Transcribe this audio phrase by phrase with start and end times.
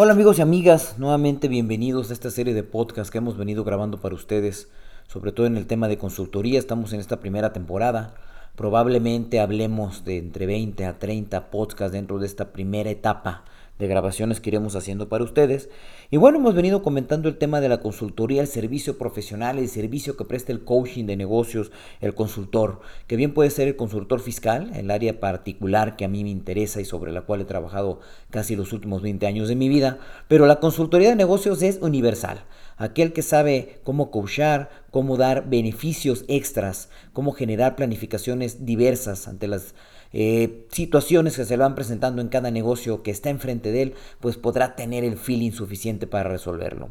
[0.00, 4.00] Hola amigos y amigas, nuevamente bienvenidos a esta serie de podcasts que hemos venido grabando
[4.00, 4.68] para ustedes,
[5.08, 6.60] sobre todo en el tema de consultoría.
[6.60, 8.14] Estamos en esta primera temporada.
[8.54, 13.42] Probablemente hablemos de entre 20 a 30 podcasts dentro de esta primera etapa
[13.78, 15.70] de grabaciones que iremos haciendo para ustedes.
[16.10, 20.16] Y bueno, hemos venido comentando el tema de la consultoría, el servicio profesional, el servicio
[20.16, 24.70] que presta el coaching de negocios, el consultor, que bien puede ser el consultor fiscal,
[24.74, 28.00] el área particular que a mí me interesa y sobre la cual he trabajado
[28.30, 32.44] casi los últimos 20 años de mi vida, pero la consultoría de negocios es universal.
[32.78, 39.74] Aquel que sabe cómo coachar, cómo dar beneficios extras, cómo generar planificaciones diversas ante las
[40.12, 43.94] eh, situaciones que se le van presentando en cada negocio que está enfrente de él,
[44.20, 46.88] pues podrá tener el feeling suficiente para resolverlo.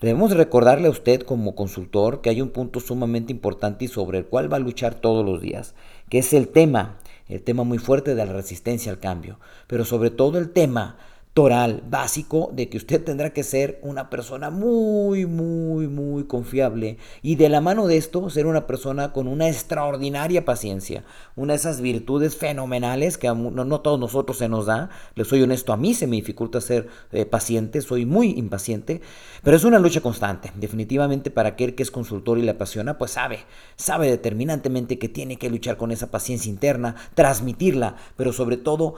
[0.00, 4.26] Debemos recordarle a usted como consultor que hay un punto sumamente importante y sobre el
[4.26, 5.74] cual va a luchar todos los días,
[6.10, 10.10] que es el tema, el tema muy fuerte de la resistencia al cambio, pero sobre
[10.10, 10.98] todo el tema
[11.36, 17.36] toral básico de que usted tendrá que ser una persona muy, muy, muy confiable y
[17.36, 21.82] de la mano de esto ser una persona con una extraordinaria paciencia, una de esas
[21.82, 25.92] virtudes fenomenales que no, no todos nosotros se nos da, le soy honesto, a mí
[25.92, 29.02] se me dificulta ser eh, paciente, soy muy impaciente,
[29.42, 33.10] pero es una lucha constante, definitivamente para aquel que es consultor y le apasiona, pues
[33.10, 33.40] sabe,
[33.76, 38.94] sabe determinantemente que tiene que luchar con esa paciencia interna, transmitirla, pero sobre todo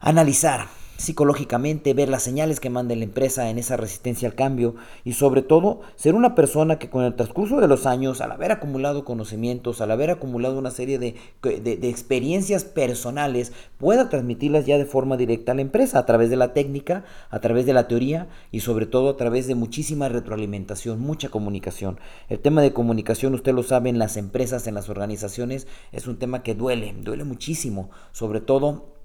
[0.00, 0.66] analizar
[0.96, 5.42] psicológicamente, ver las señales que manda la empresa en esa resistencia al cambio y sobre
[5.42, 9.80] todo ser una persona que con el transcurso de los años, al haber acumulado conocimientos,
[9.80, 15.54] al haber acumulado una serie de, experiencias personales, pueda transmitirlas ya de forma directa a
[15.54, 19.10] la empresa a través de la técnica, a través de la teoría y sobre todo
[19.10, 21.98] a través de muchísima retroalimentación, mucha comunicación.
[22.28, 26.18] El tema de comunicación, usted lo sabe, en las empresas, en las organizaciones, es un
[26.18, 28.95] tema que duele, duele muchísimo, sobre todo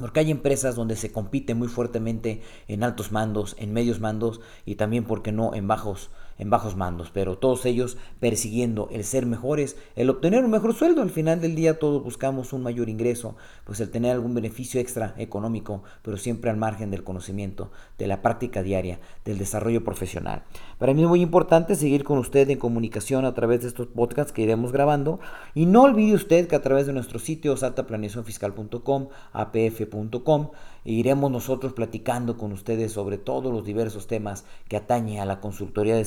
[0.00, 4.74] porque hay empresas donde se compite muy fuertemente en altos mandos, en medios mandos y
[4.74, 9.76] también, porque no, en bajos en bajos mandos, pero todos ellos persiguiendo el ser mejores,
[9.94, 11.02] el obtener un mejor sueldo.
[11.02, 15.14] Al final del día todos buscamos un mayor ingreso, pues el tener algún beneficio extra
[15.18, 20.42] económico, pero siempre al margen del conocimiento, de la práctica diaria, del desarrollo profesional.
[20.78, 24.32] Para mí es muy importante seguir con usted en comunicación a través de estos podcasts
[24.32, 25.20] que iremos grabando
[25.54, 30.50] y no olvide usted que a través de nuestro sitio altaplaneacionfiscal.com, apf.com,
[30.84, 35.94] iremos nosotros platicando con ustedes sobre todos los diversos temas que atañe a la consultoría
[35.94, 36.04] de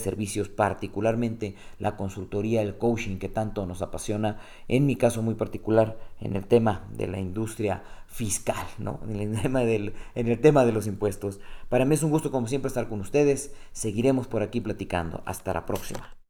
[0.56, 6.36] particularmente la consultoría, el coaching que tanto nos apasiona, en mi caso muy particular, en
[6.36, 9.00] el tema de la industria fiscal, ¿no?
[9.08, 9.36] en
[10.28, 11.40] el tema de los impuestos.
[11.70, 15.24] Para mí es un gusto como siempre estar con ustedes, seguiremos por aquí platicando.
[15.26, 16.23] Hasta la próxima.